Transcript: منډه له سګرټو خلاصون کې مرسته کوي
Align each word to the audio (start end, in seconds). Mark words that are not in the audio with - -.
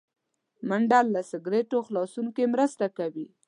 منډه 0.67 0.99
له 1.13 1.21
سګرټو 1.31 1.77
خلاصون 1.87 2.27
کې 2.35 2.51
مرسته 2.53 2.85
کوي 2.97 3.27